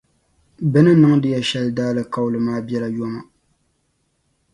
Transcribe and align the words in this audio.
bɛ 0.71 0.79
ni 0.85 0.91
niŋdi 1.01 1.27
ya 1.33 1.41
shɛli 1.49 1.71
daalikauli 1.77 2.39
maa 2.45 2.61
bela 2.67 2.87
yoma. 2.97 3.19